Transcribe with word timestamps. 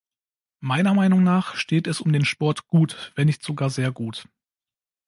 Meiner 0.61 0.95
Meinung 0.95 1.21
nach 1.23 1.55
steht 1.57 1.85
es 1.85 2.01
um 2.01 2.11
den 2.11 2.25
Sport 2.25 2.65
gut, 2.65 3.11
wenn 3.13 3.27
nicht 3.27 3.43
sogar 3.43 3.69
sehr 3.69 3.91
gut. 3.91 4.27